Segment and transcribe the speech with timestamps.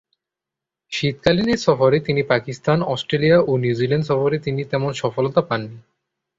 [0.91, 5.77] শীতকালীন এ সফরে তিনি পাকিস্তান, অস্ট্রেলিয়া ও নিউজিল্যান্ড সফরে তিনি তেমন সফলতা পাননি।